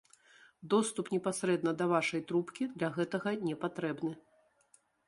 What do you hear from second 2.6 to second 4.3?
для гэтага не патрэбны.